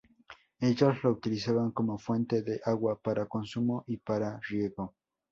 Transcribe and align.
Ellos 0.59 1.03
lo 1.03 1.11
utilizaban 1.11 1.69
como 1.69 1.99
fuente 1.99 2.41
de 2.41 2.59
agua 2.65 2.99
para 2.99 3.27
consumo 3.27 3.83
y 3.85 3.97
para 3.97 4.39
riego. 4.49 4.95